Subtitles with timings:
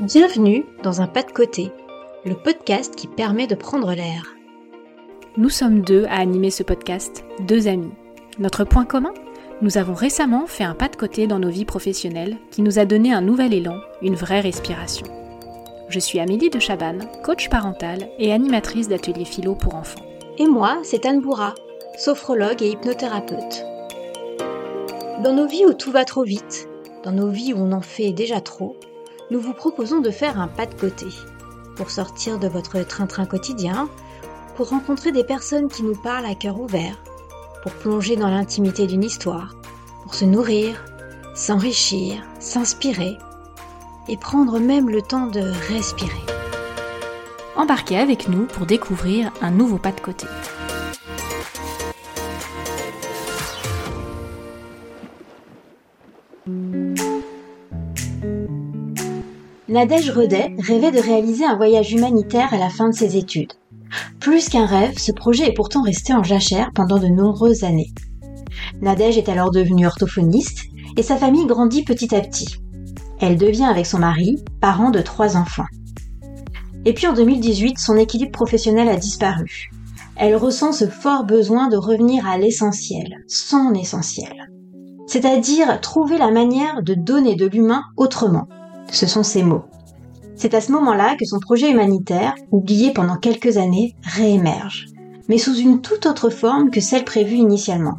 [0.00, 1.70] Bienvenue dans un pas de côté,
[2.24, 4.34] le podcast qui permet de prendre l'air.
[5.36, 7.92] Nous sommes deux à animer ce podcast, deux amis.
[8.38, 9.12] Notre point commun
[9.60, 12.86] Nous avons récemment fait un pas de côté dans nos vies professionnelles qui nous a
[12.86, 15.06] donné un nouvel élan, une vraie respiration.
[15.90, 20.00] Je suis Amélie de Chabanne, coach parentale et animatrice d'ateliers philo pour enfants.
[20.38, 21.54] Et moi, c'est Anne Bourra,
[21.98, 23.66] sophrologue et hypnothérapeute.
[25.22, 26.70] Dans nos vies où tout va trop vite,
[27.04, 28.78] dans nos vies où on en fait déjà trop,
[29.30, 31.06] nous vous proposons de faire un pas de côté
[31.76, 33.88] pour sortir de votre train-train quotidien,
[34.56, 36.96] pour rencontrer des personnes qui nous parlent à cœur ouvert,
[37.62, 39.54] pour plonger dans l'intimité d'une histoire,
[40.02, 40.84] pour se nourrir,
[41.34, 43.16] s'enrichir, s'inspirer
[44.08, 45.40] et prendre même le temps de
[45.72, 46.10] respirer.
[47.56, 50.26] Embarquez avec nous pour découvrir un nouveau pas de côté.
[59.70, 63.52] Nadège Redet rêvait de réaliser un voyage humanitaire à la fin de ses études.
[64.18, 67.92] Plus qu'un rêve, ce projet est pourtant resté en jachère pendant de nombreuses années.
[68.82, 70.64] Nadège est alors devenue orthophoniste
[70.96, 72.48] et sa famille grandit petit à petit.
[73.20, 75.68] Elle devient avec son mari parent de trois enfants.
[76.84, 79.70] Et puis en 2018, son équilibre professionnel a disparu.
[80.16, 84.50] Elle ressent ce fort besoin de revenir à l'essentiel, son essentiel.
[85.06, 88.48] C'est-à-dire trouver la manière de donner de l'humain autrement,
[88.90, 89.64] ce sont ses mots.
[90.36, 94.86] C'est à ce moment-là que son projet humanitaire, oublié pendant quelques années, réémerge,
[95.28, 97.98] mais sous une toute autre forme que celle prévue initialement.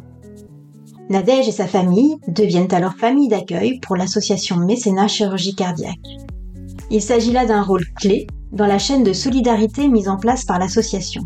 [1.08, 5.98] Nadège et sa famille deviennent alors famille d'accueil pour l'association Mécénat Chirurgie Cardiaque.
[6.90, 10.58] Il s'agit là d'un rôle clé dans la chaîne de solidarité mise en place par
[10.58, 11.22] l'association.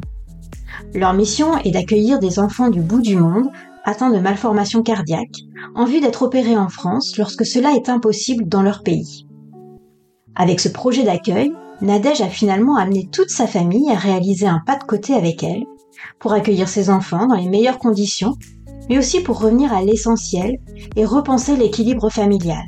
[0.95, 3.49] Leur mission est d'accueillir des enfants du bout du monde
[3.85, 5.41] atteints de malformations cardiaques
[5.75, 9.26] en vue d'être opérés en France lorsque cela est impossible dans leur pays.
[10.39, 14.77] Avec ce projet d'accueil, Nadège a finalement amené toute sa famille à réaliser un pas
[14.77, 15.65] de côté avec elle,
[16.19, 18.35] pour accueillir ses enfants dans les meilleures conditions,
[18.91, 20.59] mais aussi pour revenir à l'essentiel
[20.95, 22.65] et repenser l'équilibre familial.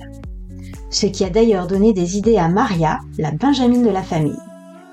[0.91, 4.41] Ce qui a d'ailleurs donné des idées à Maria, la Benjamine de la famille.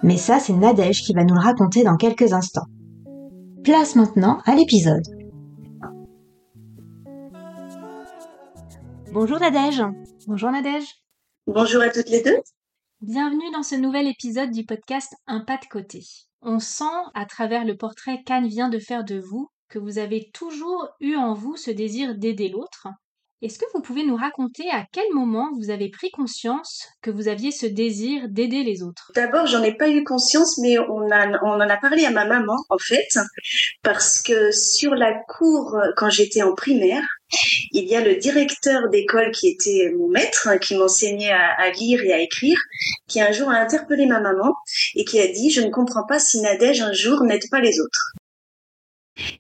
[0.03, 2.67] Mais ça, c'est Nadège qui va nous le raconter dans quelques instants.
[3.63, 5.03] Place maintenant à l'épisode.
[9.13, 9.81] Bonjour Nadège.
[10.27, 11.05] Bonjour Nadège.
[11.47, 12.37] Bonjour à toutes les deux.
[13.01, 16.01] Bienvenue dans ce nouvel épisode du podcast Un pas de côté.
[16.41, 20.31] On sent, à travers le portrait qu'Anne vient de faire de vous, que vous avez
[20.33, 22.87] toujours eu en vous ce désir d'aider l'autre.
[23.41, 27.27] Est-ce que vous pouvez nous raconter à quel moment vous avez pris conscience que vous
[27.27, 29.11] aviez ce désir d'aider les autres?
[29.13, 32.77] D'abord, j'en ai pas eu conscience, mais on, en a parlé à ma maman, en
[32.77, 33.07] fait,
[33.83, 37.03] parce que sur la cour, quand j'étais en primaire,
[37.71, 42.13] il y a le directeur d'école qui était mon maître, qui m'enseignait à, lire et
[42.13, 42.57] à écrire,
[43.07, 44.53] qui un jour a interpellé ma maman
[44.95, 47.79] et qui a dit Je ne comprends pas si Nadège un jour n'aide pas les
[47.81, 48.13] autres.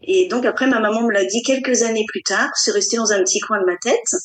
[0.03, 3.11] Et donc après, ma maman me l'a dit quelques années plus tard, c'est resté dans
[3.11, 4.15] un petit coin de ma tête.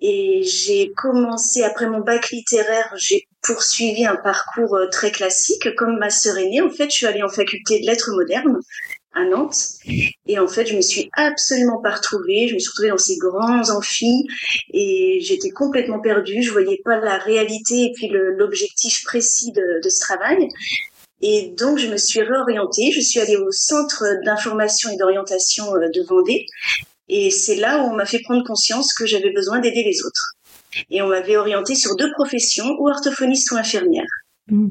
[0.00, 5.74] Et j'ai commencé, après mon bac littéraire, j'ai poursuivi un parcours euh, très classique.
[5.76, 8.60] Comme ma sœur aînée, en fait, je suis allée en faculté de lettres modernes
[9.14, 9.56] à Nantes.
[10.26, 12.48] Et en fait, je me suis absolument pas retrouvée.
[12.48, 14.26] Je me suis retrouvée dans ces grands amphis
[14.74, 16.42] et j'étais complètement perdue.
[16.42, 20.48] Je voyais pas la réalité et puis l'objectif précis de, de ce travail.
[21.22, 22.92] Et donc, je me suis réorientée.
[22.92, 26.46] Je suis allée au centre d'information et d'orientation euh, de Vendée.
[27.08, 30.32] Et c'est là où on m'a fait prendre conscience que j'avais besoin d'aider les autres.
[30.90, 34.04] Et on m'avait orientée sur deux professions, ou orthophoniste ou infirmière.
[34.48, 34.68] Mmh.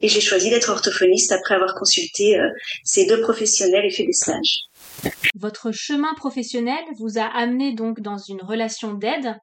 [0.00, 2.48] Et j'ai choisi d'être orthophoniste après avoir consulté euh,
[2.84, 4.60] ces deux professionnels et fait des stages.
[5.34, 9.34] Votre chemin professionnel vous a amené donc dans une relation d'aide.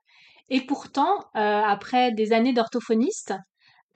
[0.50, 3.34] Et pourtant, euh, après des années d'orthophoniste,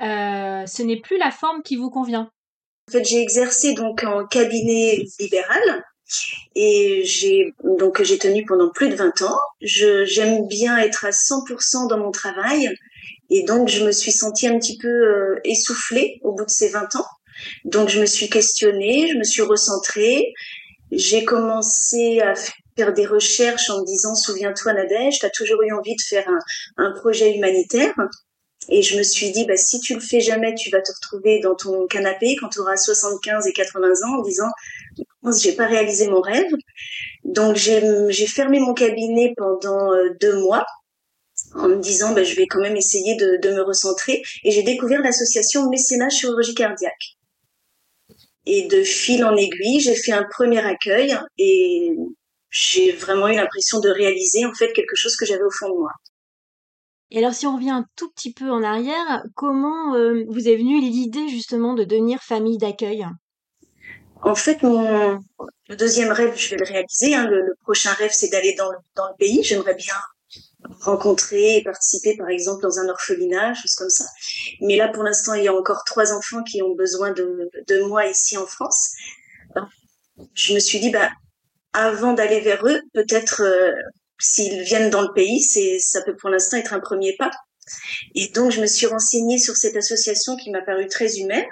[0.02, 2.30] euh, ce n'est plus la forme qui vous convient.
[2.90, 5.62] En fait, j'ai exercé donc en cabinet libéral
[6.56, 9.40] et j'ai donc j'ai tenu pendant plus de 20 ans.
[9.62, 12.76] J'aime bien être à 100% dans mon travail
[13.30, 16.70] et donc, je me suis sentie un petit peu euh, essoufflée au bout de ces
[16.70, 17.06] 20 ans.
[17.64, 20.34] Donc, je me suis questionnée, je me suis recentrée.
[20.92, 22.34] J'ai commencé à
[22.76, 26.28] faire des recherches en me disant, souviens-toi Nadège, tu as toujours eu envie de faire
[26.28, 26.40] un,
[26.86, 27.94] un, projet humanitaire.
[28.72, 31.40] Et je me suis dit, bah, si tu le fais jamais, tu vas te retrouver
[31.40, 34.50] dans ton canapé quand tu auras 75 et 80 ans en disant,
[35.38, 36.52] j'ai pas réalisé mon rêve.
[37.24, 40.66] Donc, j'ai fermé mon cabinet pendant euh, deux mois
[41.56, 44.22] en me disant ben, je vais quand même essayer de, de me recentrer.
[44.44, 47.18] Et j'ai découvert l'association mécénat chirurgie cardiaque.
[48.46, 51.92] Et de fil en aiguille j'ai fait un premier accueil et
[52.50, 55.78] j'ai vraiment eu l'impression de réaliser en fait quelque chose que j'avais au fond de
[55.78, 55.92] moi
[57.12, 60.56] Et alors si on revient un tout petit peu en arrière, comment euh, vous est
[60.56, 63.06] venue l'idée justement de devenir famille d'accueil?
[64.22, 65.20] En fait, mon
[65.70, 67.14] le deuxième rêve, je vais le réaliser.
[67.14, 67.28] Hein.
[67.28, 69.44] Le, prochain rêve, c'est d'aller dans, dans le pays.
[69.44, 69.94] J'aimerais bien
[70.82, 74.06] rencontrer et participer, par exemple, dans un orphelinat, choses comme ça.
[74.62, 77.82] Mais là, pour l'instant, il y a encore trois enfants qui ont besoin de, de
[77.84, 78.90] moi ici en France.
[80.34, 81.10] Je me suis dit, bah,
[81.74, 83.72] avant d'aller vers eux, peut-être euh,
[84.20, 87.32] s'ils viennent dans le pays, c'est ça peut pour l'instant être un premier pas.
[88.16, 91.46] Et donc je me suis renseignée sur cette association qui m'a paru très humaine,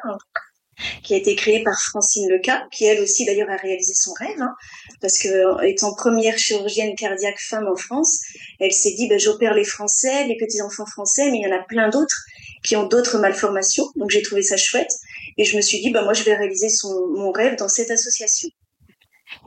[1.04, 4.40] qui a été créée par Francine Leca, qui elle aussi d'ailleurs a réalisé son rêve,
[4.42, 4.54] hein,
[5.02, 8.22] parce que étant première chirurgienne cardiaque femme en France,
[8.60, 11.56] elle s'est dit ben, j'opère les Français, les petits enfants français, mais il y en
[11.56, 12.24] a plein d'autres
[12.63, 14.92] qui ont d'autres malformations, donc j'ai trouvé ça chouette,
[15.38, 17.92] et je me suis dit ben moi je vais réaliser son, mon rêve dans cette
[17.92, 18.50] association.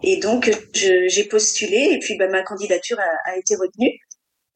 [0.03, 3.99] Et donc, j'ai postulé et puis bah, ma candidature a, a, été retenue.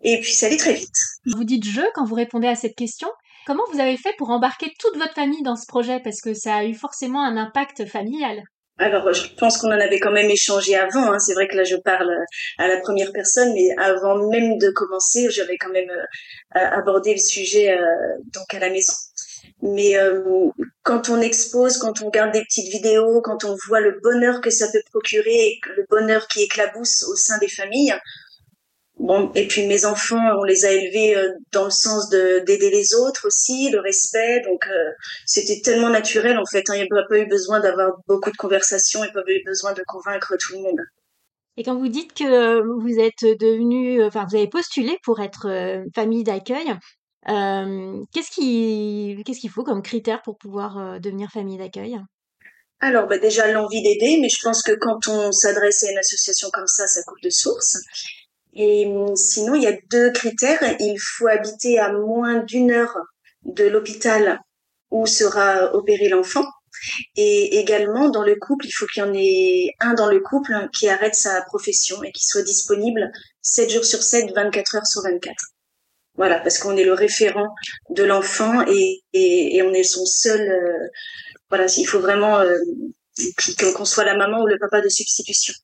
[0.02, 0.96] Et puis, ça allait très vite.
[1.34, 3.08] Vous dites je quand vous répondez à cette question.
[3.46, 6.00] Comment vous avez fait pour embarquer toute votre famille dans ce projet?
[6.00, 8.42] Parce que ça a eu forcément un impact familial.
[8.78, 11.12] Alors, je pense qu'on en avait quand même échangé avant.
[11.12, 11.18] Hein.
[11.20, 12.10] C'est vrai que là, je parle
[12.58, 17.20] à la première personne, mais avant même de commencer, j'avais quand même euh, abordé le
[17.20, 17.84] sujet euh,
[18.32, 18.92] donc à la maison.
[19.62, 20.50] Mais euh,
[20.82, 24.50] quand on expose, quand on regarde des petites vidéos, quand on voit le bonheur que
[24.50, 27.94] ça peut procurer, le bonheur qui éclabousse au sein des familles,
[28.99, 32.94] Bon, et puis mes enfants, on les a élevés euh, dans le sens d'aider les
[32.94, 34.41] autres aussi, le respect.
[34.43, 34.91] Donc euh,
[35.26, 36.70] c'était tellement naturel en fait.
[36.70, 39.31] Hein, il n'y a pas eu besoin d'avoir beaucoup de conversations, il n'y a pas
[39.32, 40.81] eu besoin de convaincre tout le monde.
[41.56, 46.25] Et quand vous dites que vous êtes devenu, enfin vous avez postulé pour être famille
[46.25, 46.75] d'accueil,
[47.28, 51.98] euh, qu'est-ce qui, qu'est-ce qu'il faut comme critère pour pouvoir euh, devenir famille d'accueil?
[52.80, 56.50] Alors, bah déjà l'envie d'aider, mais je pense que quand on s'adresse à une association
[56.52, 57.78] comme ça, ça coule de source.
[58.52, 60.60] Et hum, sinon, il y a deux critères.
[60.80, 62.96] Il faut habiter à moins d'une heure
[63.44, 64.40] de l'hôpital
[64.90, 66.44] où sera opéré l'enfant.
[67.16, 70.68] Et également, dans le couple, il faut qu'il y en ait un dans le couple
[70.72, 73.10] qui arrête sa profession et qui soit disponible
[73.42, 75.53] 7 jours sur 7, 24 heures sur 24.
[76.16, 77.49] Voilà, parce qu'on est le référent
[77.90, 80.40] de l'enfant et, et, et, on est son seul.
[80.40, 80.88] Euh,
[81.49, 82.56] voilà, il faut vraiment euh,
[83.75, 85.55] qu'on soit la maman ou le papa de substitution.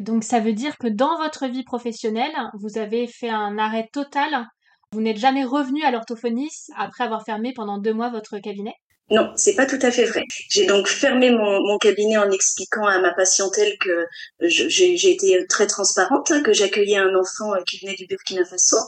[0.00, 4.46] Donc ça veut dire que dans votre vie professionnelle, vous avez fait un arrêt total.
[4.92, 8.74] Vous n'êtes jamais revenu à l'orthophoniste après avoir fermé pendant deux mois votre cabinet?
[9.08, 10.24] Non, c'est pas tout à fait vrai.
[10.50, 14.04] J'ai donc fermé mon, mon, cabinet en expliquant à ma patientèle que
[14.40, 18.78] j'ai été très transparente, que j'accueillais un enfant qui venait du Burkina Faso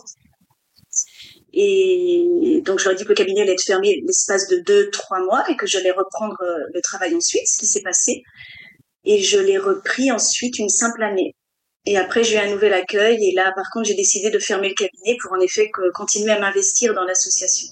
[1.52, 5.48] et donc, j'aurais dit que le cabinet allait être fermé l'espace de deux, trois mois
[5.50, 8.22] et que j'allais reprendre euh, le travail ensuite, ce qui s'est passé.
[9.04, 11.34] Et je l'ai repris ensuite une simple année.
[11.86, 13.26] Et après, j'ai eu un nouvel accueil.
[13.26, 16.38] Et là, par contre, j'ai décidé de fermer le cabinet pour en effet continuer à
[16.38, 17.68] m'investir dans l'association.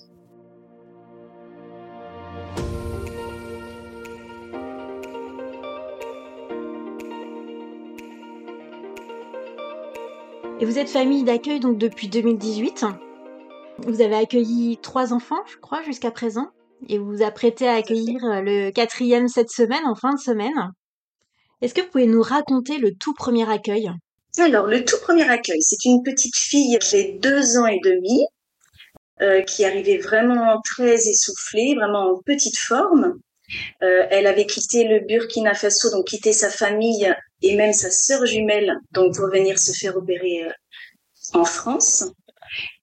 [10.58, 12.86] Et vous êtes famille d'accueil donc depuis 2018
[13.78, 16.48] vous avez accueilli trois enfants, je crois, jusqu'à présent,
[16.88, 20.72] et vous vous apprêtez à accueillir euh, le quatrième cette semaine, en fin de semaine.
[21.62, 23.90] Est-ce que vous pouvez nous raconter le tout premier accueil?
[24.38, 28.26] Alors, le tout premier accueil, c'est une petite fille qui deux ans et demi,
[29.22, 33.14] euh, qui arrivait vraiment très essoufflée, vraiment en petite forme.
[33.82, 38.26] Euh, elle avait quitté le Burkina Faso, donc quitté sa famille et même sa sœur
[38.26, 40.48] jumelle, donc pour venir se faire opérer
[41.32, 42.10] en France.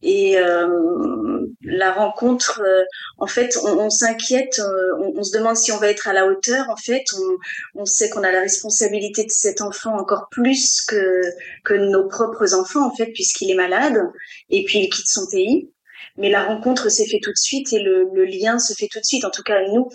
[0.01, 2.84] Et euh, la rencontre, euh,
[3.17, 6.70] en fait, on, s'inquiète, euh, on, se demande si on va être à la hauteur.
[6.70, 7.03] En fait,
[7.75, 11.22] on, sait qu'on a la responsabilité de cet enfant encore plus que
[11.63, 13.98] que nos propres enfants, en fait, puisqu'il est malade
[14.50, 15.70] et puis il quitte son pays.
[16.17, 19.05] Mais la rencontre s'est fait tout de suite et le, lien se fait tout de
[19.05, 19.25] suite.
[19.25, 19.89] En tout cas, nous,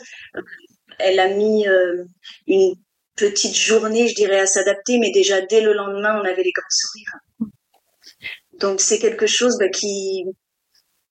[0.98, 1.66] elle a mis
[2.46, 2.75] une
[3.14, 6.64] petite journée, je dirais, à s'adapter, mais déjà dès le lendemain, on avait les grands
[6.70, 7.52] sourires.
[8.58, 10.24] Donc c'est quelque chose bah, qui,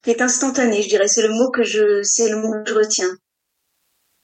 [0.03, 1.07] qui est instantané, je dirais.
[1.07, 3.17] C'est le mot que je, c'est le mot que je retiens.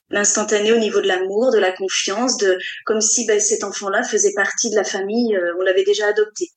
[0.10, 4.34] L'instantané au niveau de l'amour, de la confiance, de comme si bah, cet enfant-là faisait
[4.36, 6.50] partie de la famille, euh, on l'avait déjà adopté.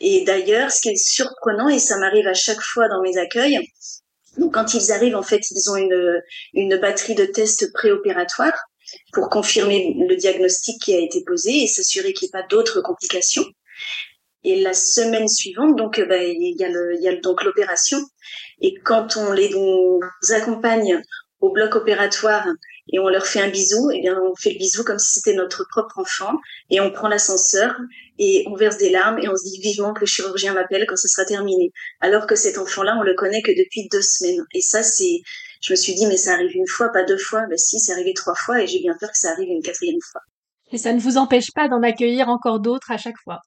[0.00, 3.58] Et d'ailleurs, ce qui est surprenant, et ça m'arrive à chaque fois dans mes accueils,
[4.38, 6.22] donc quand ils arrivent, en fait, ils ont une,
[6.54, 8.58] une batterie de tests préopératoires
[9.12, 12.80] pour confirmer le diagnostic qui a été posé et s'assurer qu'il n'y ait pas d'autres
[12.80, 13.44] complications.
[14.44, 17.98] Et la semaine suivante, donc, euh, bah, il y a le, y a donc l'opération.
[18.60, 19.50] Et quand on les
[20.30, 21.00] accompagne
[21.40, 22.46] au bloc opératoire
[22.92, 25.34] et on leur fait un bisou, et bien on fait le bisou comme si c'était
[25.34, 26.32] notre propre enfant
[26.70, 27.76] et on prend l'ascenseur
[28.18, 30.96] et on verse des larmes et on se dit vivement que le chirurgien m'appelle quand
[30.96, 31.72] ce sera terminé.
[32.00, 34.44] Alors que cet enfant-là, on le connaît que depuis deux semaines.
[34.54, 35.20] Et ça, c'est,
[35.60, 37.46] je me suis dit, mais ça arrive une fois, pas deux fois.
[37.48, 40.00] Ben si, c'est arrivé trois fois et j'ai bien peur que ça arrive une quatrième
[40.10, 40.20] fois.
[40.70, 43.40] Et ça ne vous empêche pas d'en accueillir encore d'autres à chaque fois.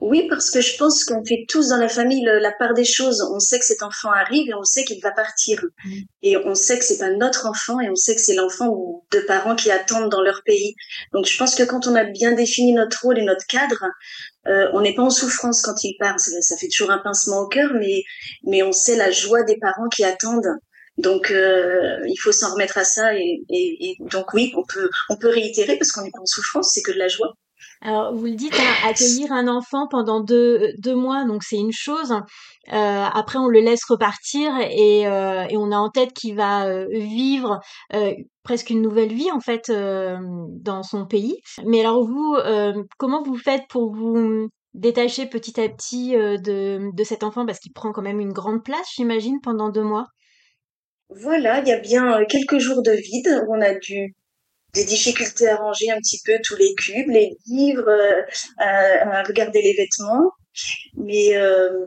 [0.00, 3.22] Oui, parce que je pense qu'on fait tous dans la famille la part des choses.
[3.34, 5.62] On sait que cet enfant arrive et on sait qu'il va partir.
[5.84, 5.90] Mm.
[6.22, 9.20] Et on sait que c'est pas notre enfant et on sait que c'est l'enfant de
[9.20, 10.74] parents qui attendent dans leur pays.
[11.12, 13.84] Donc je pense que quand on a bien défini notre rôle et notre cadre,
[14.46, 16.18] euh, on n'est pas en souffrance quand il part.
[16.18, 18.02] Ça, fait toujours un pincement au cœur, mais
[18.44, 20.56] mais on sait la joie des parents qui attendent.
[20.96, 24.88] Donc euh, il faut s'en remettre à ça et, et, et, donc oui, on peut
[25.10, 27.34] on peut réitérer parce qu'on n'est pas en souffrance, c'est que de la joie.
[27.82, 31.72] Alors, vous le dites, hein, accueillir un enfant pendant deux, deux mois, donc c'est une
[31.72, 32.12] chose.
[32.12, 36.66] Euh, après, on le laisse repartir et, euh, et on a en tête qu'il va
[36.66, 37.58] euh, vivre
[37.94, 40.18] euh, presque une nouvelle vie, en fait, euh,
[40.50, 41.40] dans son pays.
[41.64, 42.36] Mais alors, vous,
[42.98, 47.46] comment vous faites pour vous détacher petit à petit de, de cet enfant?
[47.46, 50.04] Parce qu'il prend quand même une grande place, j'imagine, pendant deux mois.
[51.08, 54.14] Voilà, il y a bien quelques jours de vide où on a dû
[54.74, 58.22] des difficultés à ranger un petit peu tous les cubes, les livres, euh,
[58.58, 60.30] à, regarder les vêtements.
[60.96, 61.86] Mais euh,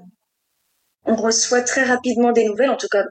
[1.05, 3.03] on reçoit très rapidement des nouvelles, en tout cas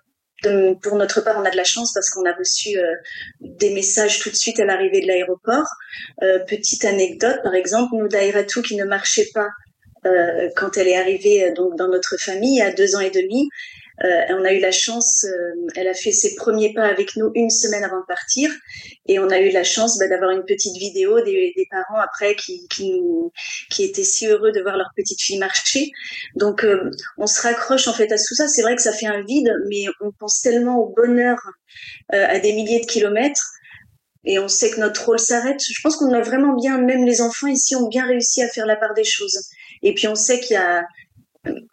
[0.82, 2.94] pour notre part, on a de la chance parce qu'on a reçu euh,
[3.40, 5.66] des messages tout de suite à l'arrivée de l'aéroport.
[6.22, 9.48] Euh, petite anecdote, par exemple, nous Dairatou qui ne marchait pas
[10.04, 13.48] euh, quand elle est arrivée donc dans notre famille à deux ans et demi,
[14.04, 17.30] euh, on a eu la chance, euh, elle a fait ses premiers pas avec nous
[17.34, 18.50] une semaine avant de partir,
[19.06, 22.66] et on a eu la chance bah, d'avoir une petite vidéo des, parents après qui,
[22.68, 25.90] qui, étaient si heureux de voir leur petite fille marcher.
[26.34, 28.48] Donc euh, on se raccroche en fait à tout ça.
[28.48, 31.38] C'est vrai que ça fait un vide, mais on pense tellement au bonheur
[32.10, 33.52] à des milliers de kilomètres
[34.24, 35.60] et on sait que notre rôle s'arrête.
[35.60, 38.66] Je pense qu'on a vraiment bien, même les enfants ici ont bien réussi à faire
[38.66, 39.48] la part des choses.
[39.82, 40.84] Et puis on sait qu'il y a,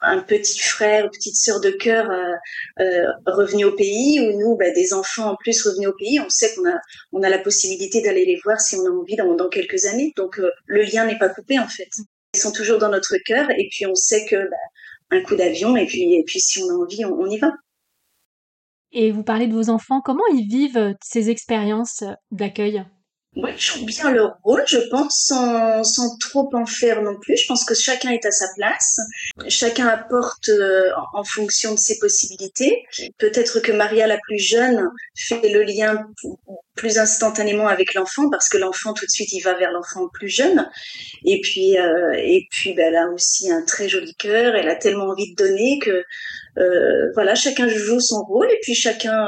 [0.01, 2.33] un petit frère ou petite sœur de cœur euh,
[2.79, 6.29] euh, revenu au pays ou nous bah, des enfants en plus revenus au pays on
[6.29, 6.79] sait qu'on a
[7.11, 10.13] on a la possibilité d'aller les voir si on a envie dans, quelques années.
[10.15, 11.89] Donc euh, le lien n'est pas coupé en fait.
[12.33, 14.57] Ils sont toujours dans notre cœur et puis on sait que bah,
[15.11, 17.51] un coup d'avion et puis et puis si on a envie on, y va.
[18.91, 20.01] Et vous parlez de vos enfants.
[20.03, 22.83] Comment ils vivent ces expériences d'accueil?
[23.41, 27.37] Ouais, ils jouent bien leur rôle, je pense, sans, sans trop en faire non plus.
[27.37, 28.99] Je pense que chacun est à sa place.
[29.47, 32.83] Chacun apporte euh, en fonction de ses possibilités.
[33.17, 36.05] Peut-être que Maria, la plus jeune, fait le lien
[36.75, 40.29] plus instantanément avec l'enfant parce que l'enfant tout de suite il va vers l'enfant plus
[40.29, 40.69] jeune
[41.25, 44.75] et puis euh, et puis ben, elle a aussi un très joli cœur elle a
[44.75, 46.05] tellement envie de donner que
[46.57, 49.27] euh, voilà chacun joue son rôle et puis chacun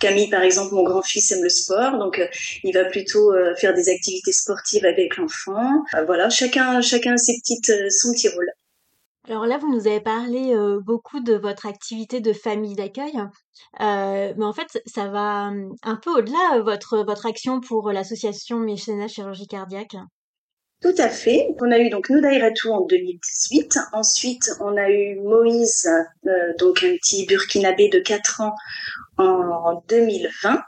[0.00, 2.26] Camille, par exemple, mon grand-fils aime le sport, donc euh,
[2.64, 5.84] il va plutôt euh, faire des activités sportives avec l'enfant.
[5.94, 8.50] Euh, voilà, chacun, chacun ses petites, son petit rôle.
[9.28, 13.12] Alors là, vous nous avez parlé beaucoup de votre activité de famille d'accueil,
[13.78, 19.08] mais en fait, ça va hum, un peu au-delà votre votre action pour l'association Mécénat
[19.08, 19.96] Chirurgie Cardiaque.
[20.80, 21.48] Tout à fait.
[21.60, 23.78] On a eu donc Noudaïratou en 2018.
[23.92, 25.86] Ensuite, on a eu Moïse,
[26.26, 28.54] euh, donc un petit burkinabé de 4 ans
[29.18, 30.62] en 2020.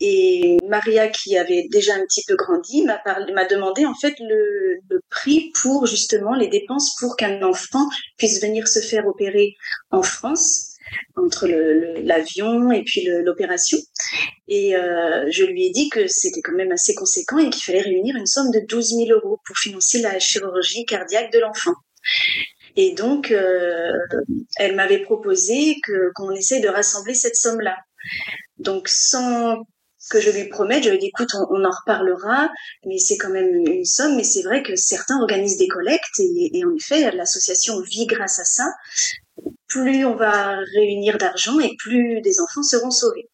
[0.00, 3.00] Et Maria, qui avait déjà un petit peu grandi, m'a
[3.32, 7.88] m'a demandé en fait le, le, prix pour justement les dépenses pour qu'un enfant
[8.18, 9.56] puisse venir se faire opérer
[9.90, 10.67] en France
[11.16, 13.78] entre l'avion et puis l'opération.
[14.48, 17.82] Et euh, je lui ai dit que c'était quand même assez conséquent et qu'il fallait
[17.82, 21.74] réunir une somme de 12 000 euros pour financer la chirurgie cardiaque de l'enfant.
[22.76, 23.92] Et donc, euh,
[24.56, 25.76] elle m'avait proposé
[26.16, 27.76] qu'on essaye de rassembler cette somme-là.
[28.58, 29.64] Donc, sans
[30.10, 32.48] que je lui promette, je lui ai dit, écoute, on, en reparlera,
[32.86, 36.64] mais c'est quand même une somme, mais c'est vrai que certains organisent des collectes, et
[36.64, 38.64] en effet, l'association vit grâce à ça
[39.68, 43.28] plus on va réunir d'argent et plus des enfants seront sauvés.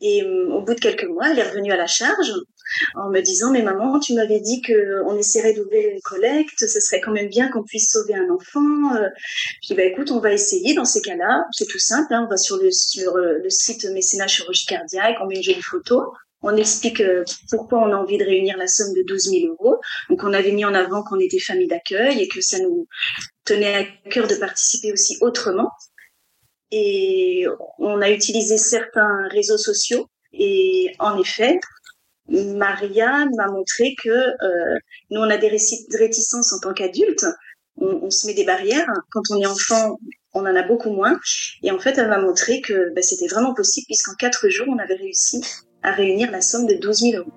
[0.00, 2.32] Et euh, au bout de quelques mois, elle est revenue à la charge
[2.94, 6.80] en me disant mais maman tu m'avais dit que on essaierait d'ouvrir une collecte ce
[6.80, 9.08] serait quand même bien qu'on puisse sauver un enfant euh.
[9.62, 12.24] je dis bah écoute on va essayer dans ces cas-là c'est tout simple hein.
[12.26, 15.62] on va sur le sur euh, le site mécénat chirurgie cardiaque on met une jolie
[15.62, 19.46] photo on explique euh, pourquoi on a envie de réunir la somme de 12 000
[19.52, 19.76] euros.
[20.10, 22.86] Donc, on avait mis en avant qu'on était famille d'accueil et que ça nous
[23.44, 25.70] tenait à cœur de participer aussi autrement.
[26.70, 27.46] Et
[27.78, 30.08] on a utilisé certains réseaux sociaux.
[30.32, 31.60] Et en effet,
[32.28, 34.78] Maria m'a montré que euh,
[35.10, 37.26] nous, on a des réticences en tant qu'adultes.
[37.76, 38.86] On, se met des barrières.
[39.10, 39.98] Quand on est enfant,
[40.34, 41.18] on en a beaucoup moins.
[41.62, 44.78] Et en fait, elle m'a montré que bah, c'était vraiment possible puisqu'en quatre jours, on
[44.78, 45.40] avait réussi
[45.82, 47.30] à réunir la somme de 12 000 euros.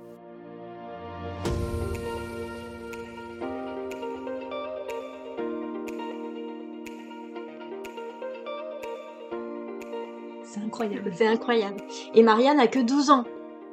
[10.43, 11.11] C'est incroyable.
[11.15, 11.77] C'est incroyable.
[12.13, 13.25] Et Maria n'a que 12 ans.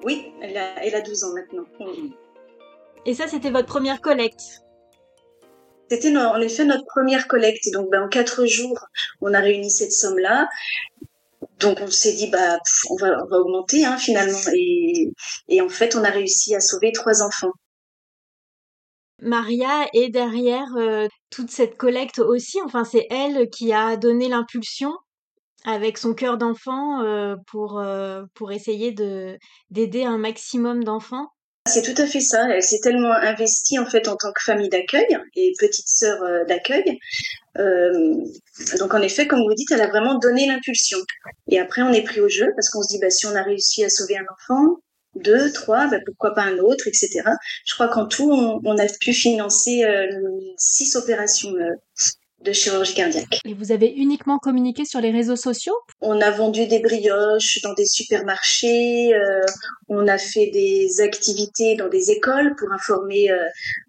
[0.04, 1.64] Oui, elle a, elle a 12 ans maintenant.
[3.06, 4.62] Et ça, c'était votre première collecte
[5.88, 7.70] C'était en effet notre première collecte.
[7.72, 8.86] Donc, ben, en quatre jours,
[9.20, 10.48] on a réuni cette somme-là.
[11.62, 12.58] Donc, on s'est dit, bah,
[12.90, 14.38] on, va, augmenter hein, finalement.
[15.48, 17.52] Et, en fait, on a réussi à sauver trois enfants.
[19.20, 22.60] Maria est derrière euh, toute cette collecte aussi.
[22.64, 24.92] Enfin, c'est elle qui a donné l'impulsion
[25.64, 29.38] avec son cœur d'enfant euh, pour, euh, pour essayer de
[29.70, 31.28] d'aider un maximum d'enfants.
[31.68, 32.48] C'est tout à fait ça.
[32.50, 36.44] Elle s'est tellement investie en fait en tant que famille d'accueil et petite sœur euh,
[36.44, 36.98] d'accueil.
[37.58, 38.16] Euh,
[38.78, 40.98] donc en effet, comme vous dites, elle a vraiment donné l'impulsion.
[41.48, 43.42] Et après, on est pris au jeu parce qu'on se dit, bah, si on a
[43.42, 44.80] réussi à sauver un enfant,
[45.14, 47.22] deux, trois, bah, pourquoi pas un autre, etc.
[47.64, 50.06] Je crois qu'en tout, on, on, a pu financer euh,
[50.56, 51.74] six opérations euh,
[52.42, 53.40] de chirurgie cardiaque.
[53.44, 55.74] Et vous avez uniquement communiqué sur les réseaux sociaux?
[56.00, 59.40] On a vendu des brioches dans des supermarchés, euh,
[59.88, 63.36] on a fait des activités dans des écoles pour informer euh,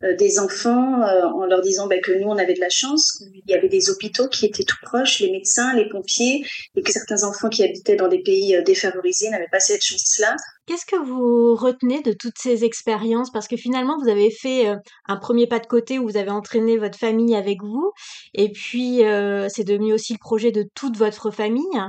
[0.04, 3.42] euh, des enfants en leur disant bah, que nous, on avait de la chance, qu'il
[3.48, 6.46] y avait des hôpitaux qui étaient tout proches, les médecins, les pompiers,
[6.76, 10.36] et que certains enfants qui habitaient dans des pays défavorisés n'avaient pas cette chance-là.
[10.66, 13.32] Qu'est-ce que vous retenez de toutes ces expériences?
[13.32, 14.74] Parce que finalement, vous avez fait
[15.08, 17.92] un premier pas de côté où vous avez entraîné votre famille avec vous,
[18.34, 21.80] et puis euh, c'est devenu aussi le projet de toute votre famille.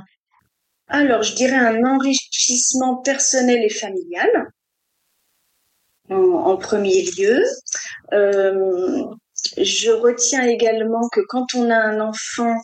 [0.89, 4.51] Alors, je dirais un enrichissement personnel et familial
[6.11, 7.43] en, premier lieu.
[8.13, 9.05] Euh,
[9.57, 12.57] je retiens également que quand on a un enfant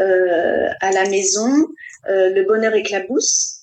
[0.00, 1.66] euh, à la maison,
[2.06, 3.62] le bonheur éclabousse.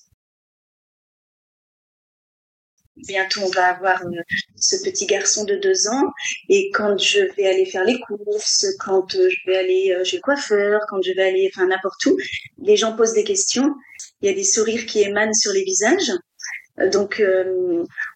[3.06, 4.10] Bientôt on va avoir euh,
[4.56, 6.12] ce petit garçon de deux ans.
[6.48, 10.16] Et quand je vais aller faire les courses, quand euh, je vais aller euh, chez
[10.16, 12.16] le coiffeur, quand je vais aller enfin n'importe où,
[12.58, 13.74] les gens posent des questions,
[14.20, 16.12] il y a des sourires qui émanent sur les visages.
[16.92, 17.22] Donc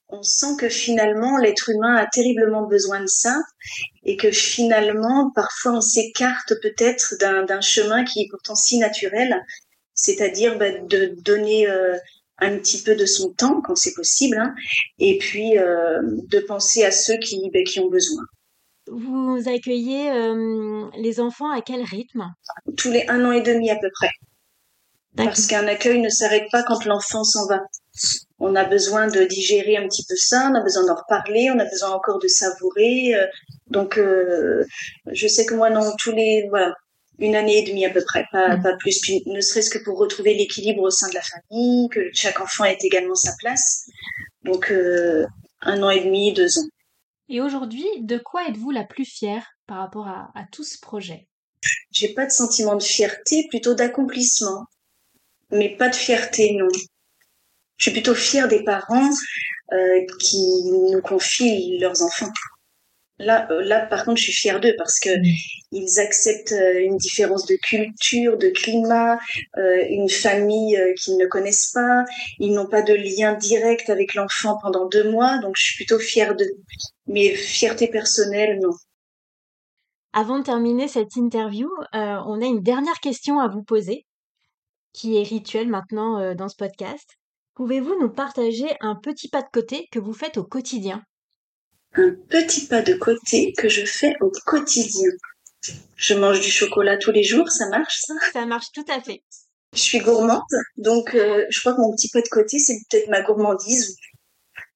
[0.09, 3.37] on sent que finalement l'être humain a terriblement besoin de ça
[4.05, 9.45] et que finalement parfois on s'écarte peut-être d'un chemin qui est pourtant si naturel,
[9.93, 11.67] c'est-à-dire bah, de donner
[12.39, 14.55] un petit peu de son temps quand c'est possible, hein,
[14.99, 18.23] et puis euh, de penser à ceux qui, ben, qui ont besoin.
[18.87, 22.25] Vous accueillez euh, les enfants à quel rythme?
[22.77, 24.11] Tous les un an et demi à peu près.
[25.17, 27.61] Parce qu'un accueil ne s'arrête pas quand l'enfant s'en va.
[28.41, 31.59] On a besoin de digérer un petit peu ça, on a besoin d'en reparler, on
[31.59, 33.15] a besoin encore de savourer.
[33.15, 33.27] Euh,
[33.69, 34.65] donc, euh,
[35.13, 36.75] je sais que moi, non, tous les, voilà,
[37.19, 38.63] une année et demie à peu près, pas, mmh.
[38.63, 42.41] pas plus, ne serait-ce que pour retrouver l'équilibre au sein de la famille, que chaque
[42.41, 43.85] enfant ait également sa place.
[44.43, 45.25] Donc euh,
[45.61, 46.69] un an et demi, deux ans.
[47.29, 51.29] Et aujourd'hui, de quoi êtes-vous la plus fière par rapport à, à tout ce projet?
[51.93, 54.67] J'ai pas de sentiment de fierté, plutôt d'accomplissement,
[55.55, 56.69] mais pas de fierté, non.
[57.77, 59.11] Je suis plutôt fière des parents
[59.73, 62.31] euh, qui nous confient leurs enfants.
[63.19, 65.11] Là, euh, là, par contre, je suis fière d'eux parce que
[65.73, 69.19] ils acceptent euh, une différence de culture, de climat,
[69.57, 72.05] une famille qu'ils ne connaissent pas.
[72.39, 75.99] Ils n'ont pas de lien direct avec l'enfant pendant deux mois, donc je suis plutôt
[75.99, 76.53] fière d'eux.
[77.07, 78.71] Mais fierté personnelle, non.
[80.17, 84.07] Avant de terminer cette interview, euh, on a une dernière question à vous poser,
[84.95, 87.19] qui est rituelle maintenant dans ce podcast.
[87.55, 91.03] Pouvez-vous nous partager un petit pas de côté que vous faites au quotidien?
[91.95, 95.11] Un petit pas de côté que je fais au quotidien.
[95.97, 98.15] Je mange du chocolat tous les jours, ça marche ça?
[98.33, 99.23] Ça marche tout à fait.
[99.75, 100.43] Je suis gourmande,
[100.77, 103.97] donc euh, je crois que mon petit pas de côté, c'est peut-être ma gourmandise.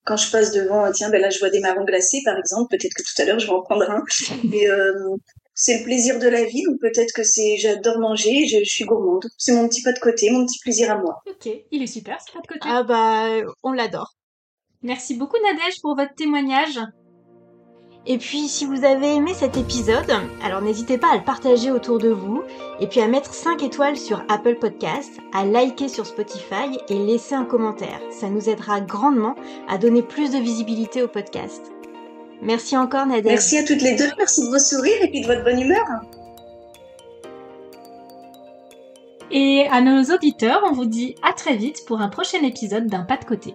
[0.04, 2.94] Quand je passe devant, tiens, ben là je vois des marrons glacés par exemple, peut-être
[2.94, 4.02] que tout à l'heure je vais en prendre un.
[4.44, 5.16] Mais euh,
[5.60, 8.84] c'est le plaisir de la vie, ou peut-être que c'est j'adore manger, je, je suis
[8.84, 9.26] gourmande.
[9.36, 11.20] C'est mon petit pas de côté, mon petit plaisir à moi.
[11.28, 12.60] Ok, il est super ce pas de côté.
[12.62, 14.14] Ah bah, on l'adore.
[14.82, 16.78] Merci beaucoup Nadège pour votre témoignage.
[18.06, 20.10] Et puis si vous avez aimé cet épisode,
[20.44, 22.42] alors n'hésitez pas à le partager autour de vous
[22.80, 27.34] et puis à mettre 5 étoiles sur Apple Podcast, à liker sur Spotify et laisser
[27.34, 28.00] un commentaire.
[28.10, 29.34] Ça nous aidera grandement
[29.68, 31.72] à donner plus de visibilité au podcast.
[32.42, 33.32] Merci encore Nadège.
[33.32, 35.84] Merci à toutes les deux, merci de vos sourires et puis de votre bonne humeur.
[39.30, 43.02] Et à nos auditeurs, on vous dit à très vite pour un prochain épisode d'un
[43.02, 43.54] pas de côté.